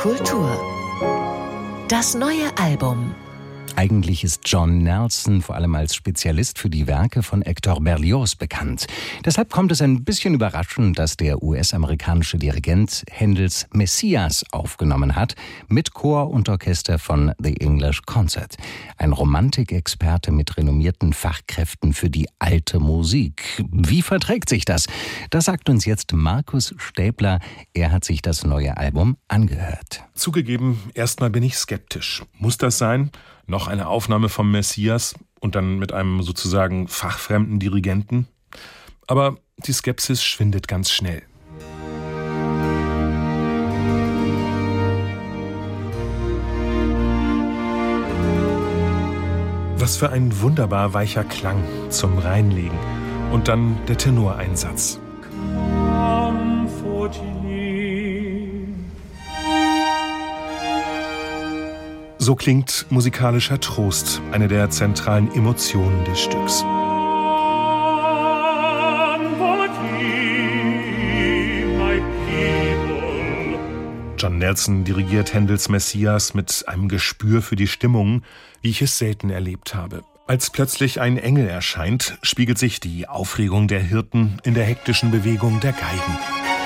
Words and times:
Kultur. 0.00 0.48
Das 1.88 2.14
neue 2.14 2.56
Album. 2.56 3.14
Eigentlich 3.80 4.24
ist 4.24 4.42
John 4.44 4.82
Nelson 4.82 5.40
vor 5.40 5.54
allem 5.54 5.74
als 5.74 5.94
Spezialist 5.94 6.58
für 6.58 6.68
die 6.68 6.86
Werke 6.86 7.22
von 7.22 7.40
Hector 7.40 7.80
Berlioz 7.80 8.34
bekannt. 8.34 8.86
Deshalb 9.24 9.50
kommt 9.50 9.72
es 9.72 9.80
ein 9.80 10.04
bisschen 10.04 10.34
überraschend, 10.34 10.98
dass 10.98 11.16
der 11.16 11.42
US-amerikanische 11.42 12.36
Dirigent 12.36 13.04
Händels 13.10 13.66
Messias 13.72 14.44
aufgenommen 14.52 15.16
hat, 15.16 15.34
mit 15.68 15.94
Chor 15.94 16.28
und 16.28 16.50
Orchester 16.50 16.98
von 16.98 17.32
The 17.42 17.58
English 17.58 18.02
Concert. 18.02 18.56
Ein 18.98 19.12
Romantikexperte 19.12 20.30
mit 20.30 20.58
renommierten 20.58 21.14
Fachkräften 21.14 21.94
für 21.94 22.10
die 22.10 22.28
alte 22.38 22.80
Musik. 22.80 23.64
Wie 23.72 24.02
verträgt 24.02 24.50
sich 24.50 24.66
das? 24.66 24.88
Das 25.30 25.46
sagt 25.46 25.70
uns 25.70 25.86
jetzt 25.86 26.12
Markus 26.12 26.74
Stäbler. 26.76 27.40
Er 27.72 27.92
hat 27.92 28.04
sich 28.04 28.20
das 28.20 28.44
neue 28.44 28.76
Album 28.76 29.16
angehört. 29.28 30.04
Zugegeben, 30.12 30.78
erstmal 30.92 31.30
bin 31.30 31.42
ich 31.42 31.56
skeptisch. 31.56 32.22
Muss 32.38 32.58
das 32.58 32.76
sein? 32.76 33.10
Noch 33.50 33.66
eine 33.66 33.88
Aufnahme 33.88 34.28
vom 34.28 34.50
Messias 34.50 35.14
und 35.40 35.54
dann 35.54 35.78
mit 35.78 35.92
einem 35.92 36.22
sozusagen 36.22 36.88
fachfremden 36.88 37.58
Dirigenten. 37.58 38.28
Aber 39.06 39.36
die 39.58 39.72
Skepsis 39.72 40.22
schwindet 40.22 40.68
ganz 40.68 40.90
schnell. 40.90 41.22
Was 49.76 49.96
für 49.96 50.10
ein 50.10 50.40
wunderbar 50.40 50.94
weicher 50.94 51.24
Klang 51.24 51.64
zum 51.88 52.18
Reinlegen 52.18 52.78
und 53.32 53.48
dann 53.48 53.78
der 53.86 53.98
Tenoreinsatz. 53.98 55.00
So 62.30 62.36
klingt 62.36 62.86
musikalischer 62.90 63.58
Trost, 63.58 64.22
eine 64.30 64.46
der 64.46 64.70
zentralen 64.70 65.34
Emotionen 65.34 66.04
des 66.04 66.20
Stücks. 66.20 66.60
John 74.16 74.38
Nelson 74.38 74.84
dirigiert 74.84 75.34
Händels 75.34 75.68
Messias 75.68 76.32
mit 76.32 76.62
einem 76.68 76.88
Gespür 76.88 77.42
für 77.42 77.56
die 77.56 77.66
Stimmung, 77.66 78.22
wie 78.62 78.70
ich 78.70 78.80
es 78.80 78.96
selten 78.96 79.30
erlebt 79.30 79.74
habe. 79.74 80.04
Als 80.28 80.50
plötzlich 80.50 81.00
ein 81.00 81.18
Engel 81.18 81.48
erscheint, 81.48 82.16
spiegelt 82.22 82.58
sich 82.58 82.78
die 82.78 83.08
Aufregung 83.08 83.66
der 83.66 83.80
Hirten 83.80 84.36
in 84.44 84.54
der 84.54 84.66
hektischen 84.66 85.10
Bewegung 85.10 85.58
der 85.58 85.72
Geigen. 85.72 86.59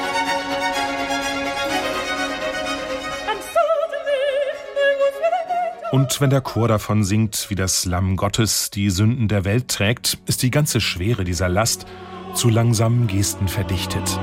Und 5.95 6.21
wenn 6.21 6.29
der 6.29 6.41
Chor 6.41 6.67
davon 6.67 7.05
singt, 7.05 7.51
wie 7.51 7.55
das 7.55 7.85
Lamm 7.85 8.17
Gottes 8.17 8.69
die 8.69 8.91
Sünden 8.91 9.29
der 9.29 9.45
Welt 9.45 9.69
trägt, 9.69 10.19
ist 10.27 10.43
die 10.43 10.51
ganze 10.51 10.81
Schwere 10.81 11.23
dieser 11.23 11.49
Last 11.49 11.87
zu 12.35 12.49
langsamen 12.49 13.07
Gesten 13.07 13.47
verdichtet. 13.47 14.19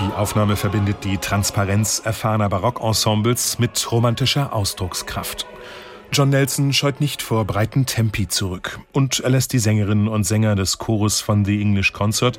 Die 0.00 0.12
Aufnahme 0.16 0.56
verbindet 0.56 1.04
die 1.04 1.18
Transparenz 1.18 2.02
erfahrener 2.04 2.48
Barockensembles 2.48 3.60
mit 3.60 3.92
romantischer 3.92 4.52
Ausdruckskraft. 4.52 5.46
John 6.12 6.30
Nelson 6.30 6.72
scheut 6.72 7.00
nicht 7.00 7.20
vor 7.20 7.44
breiten 7.44 7.84
Tempi 7.84 8.28
zurück 8.28 8.80
und 8.92 9.20
er 9.20 9.30
lässt 9.30 9.52
die 9.52 9.58
Sängerinnen 9.58 10.08
und 10.08 10.24
Sänger 10.24 10.54
des 10.54 10.78
Chores 10.78 11.20
von 11.20 11.44
The 11.44 11.60
English 11.60 11.92
Concert 11.92 12.38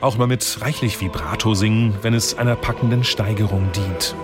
auch 0.00 0.16
mal 0.16 0.26
mit 0.26 0.58
reichlich 0.60 1.00
Vibrato 1.00 1.54
singen, 1.54 1.94
wenn 2.02 2.14
es 2.14 2.38
einer 2.38 2.56
packenden 2.56 3.04
Steigerung 3.04 3.70
dient. 3.72 4.14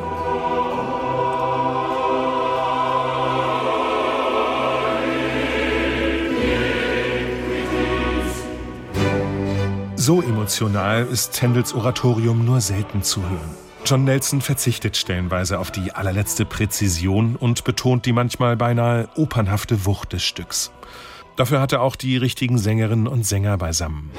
So 9.96 10.20
emotional 10.20 11.06
ist 11.06 11.40
Händels 11.40 11.74
Oratorium 11.74 12.44
nur 12.44 12.60
selten 12.60 13.02
zu 13.02 13.22
hören. 13.22 13.64
John 13.86 14.04
Nelson 14.04 14.40
verzichtet 14.40 14.96
stellenweise 14.96 15.58
auf 15.58 15.70
die 15.70 15.92
allerletzte 15.92 16.46
Präzision 16.46 17.36
und 17.36 17.64
betont 17.64 18.06
die 18.06 18.14
manchmal 18.14 18.56
beinahe 18.56 19.10
opernhafte 19.14 19.84
Wucht 19.84 20.14
des 20.14 20.22
Stücks. 20.22 20.72
Dafür 21.36 21.60
hat 21.60 21.72
er 21.72 21.82
auch 21.82 21.94
die 21.94 22.16
richtigen 22.16 22.56
Sängerinnen 22.56 23.06
und 23.06 23.26
Sänger 23.26 23.58
beisammen. 23.58 24.10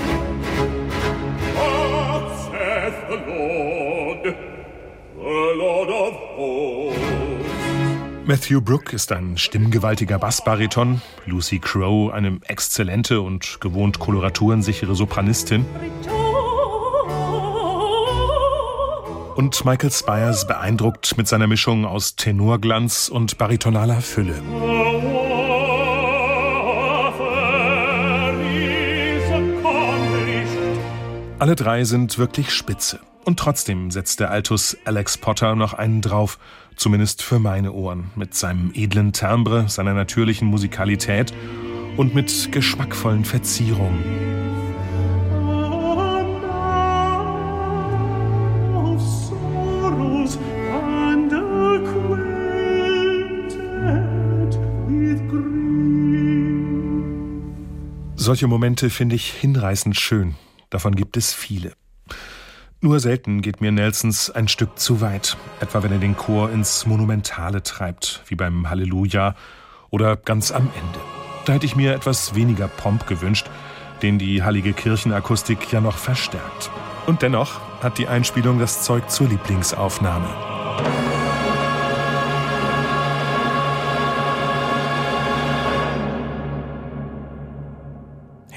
Matthew 8.27 8.61
Brook 8.61 8.93
ist 8.93 9.11
ein 9.11 9.37
stimmgewaltiger 9.37 10.19
Bassbariton, 10.19 11.01
Lucy 11.25 11.59
Crow 11.59 12.11
eine 12.11 12.39
exzellente 12.47 13.21
und 13.21 13.59
gewohnt 13.61 13.97
koloraturen-sichere 13.97 14.95
Sopranistin. 14.95 15.65
Und 19.35 19.65
Michael 19.65 19.91
Spires 19.91 20.47
beeindruckt 20.47 21.17
mit 21.17 21.27
seiner 21.27 21.45
Mischung 21.45 21.85
aus 21.85 22.15
Tenorglanz 22.15 23.09
und 23.09 23.37
baritonaler 23.37 23.99
Fülle. 23.99 24.41
Alle 31.37 31.55
drei 31.55 31.83
sind 31.83 32.17
wirklich 32.17 32.53
spitze. 32.53 33.01
Und 33.25 33.37
trotzdem 33.37 33.91
setzt 33.91 34.21
der 34.21 34.31
Altus 34.31 34.77
Alex 34.85 35.17
Potter 35.17 35.55
noch 35.55 35.73
einen 35.73 36.01
drauf, 36.01 36.39
zumindest 36.77 37.21
für 37.21 37.39
meine 37.39 37.73
Ohren, 37.73 38.11
mit 38.15 38.35
seinem 38.35 38.71
edlen 38.73 39.11
Timbre, 39.11 39.67
seiner 39.67 39.93
natürlichen 39.93 40.47
Musikalität 40.47 41.33
und 41.97 42.15
mit 42.15 42.53
geschmackvollen 42.53 43.25
Verzierungen. 43.25 44.64
Solche 58.25 58.47
Momente 58.47 58.89
finde 58.89 59.15
ich 59.15 59.31
hinreißend 59.31 59.95
schön. 59.95 60.33
Davon 60.71 60.95
gibt 60.95 61.15
es 61.15 61.31
viele. 61.31 61.73
Nur 62.81 62.99
selten 62.99 63.43
geht 63.43 63.61
mir 63.61 63.71
Nelsons 63.71 64.31
ein 64.31 64.47
Stück 64.47 64.79
zu 64.79 64.99
weit, 64.99 65.37
etwa 65.59 65.83
wenn 65.83 65.91
er 65.91 65.99
den 65.99 66.17
Chor 66.17 66.49
ins 66.49 66.87
Monumentale 66.87 67.61
treibt, 67.61 68.23
wie 68.25 68.33
beim 68.33 68.67
Halleluja 68.67 69.35
oder 69.91 70.15
ganz 70.15 70.51
am 70.51 70.63
Ende. 70.63 70.99
Da 71.45 71.53
hätte 71.53 71.67
ich 71.67 71.75
mir 71.75 71.93
etwas 71.93 72.33
weniger 72.33 72.67
Pomp 72.67 73.05
gewünscht, 73.05 73.45
den 74.01 74.17
die 74.17 74.41
heilige 74.41 74.73
Kirchenakustik 74.73 75.71
ja 75.71 75.79
noch 75.79 75.97
verstärkt. 75.97 76.71
Und 77.05 77.21
dennoch 77.21 77.61
hat 77.83 77.99
die 77.99 78.07
Einspielung 78.07 78.57
das 78.57 78.81
Zeug 78.81 79.07
zur 79.07 79.27
Lieblingsaufnahme. 79.27 81.14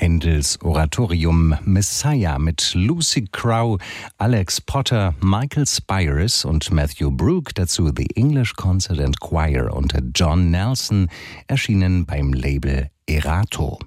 Händels 0.08 0.58
Oratorium 0.62 1.54
Messiah 1.66 2.38
mit 2.38 2.72
Lucy 2.74 3.28
Crow, 3.30 3.78
Alex 4.16 4.58
Potter, 4.58 5.14
Michael 5.20 5.66
Spires 5.66 6.46
und 6.46 6.70
Matthew 6.72 7.10
Brook, 7.10 7.54
dazu 7.54 7.90
The 7.94 8.06
English 8.14 8.54
Concert 8.54 9.00
and 9.00 9.20
Choir 9.20 9.70
unter 9.70 10.00
John 10.14 10.50
Nelson, 10.50 11.10
erschienen 11.46 12.06
beim 12.06 12.32
Label 12.32 12.88
Erato. 13.06 13.78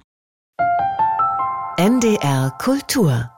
NDR 1.76 2.52
Kultur 2.58 3.31